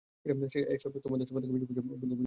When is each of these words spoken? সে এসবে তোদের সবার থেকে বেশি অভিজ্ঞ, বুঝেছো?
সে 0.53 0.59
এসবে 0.75 0.97
তোদের 1.03 1.27
সবার 1.27 1.41
থেকে 1.43 1.53
বেশি 1.55 1.65
অভিজ্ঞ, 1.67 1.81
বুঝেছো? 1.91 2.15